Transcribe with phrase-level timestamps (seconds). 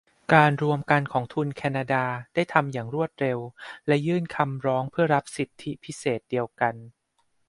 [0.33, 2.03] การรวมกันของทุนแคนาดา
[2.35, 3.39] ได้ทำอย่างรวดเร็ว
[3.87, 6.75] และยื่นคำร้องเพื่อรับสิทธิพิเศษเดียวกัน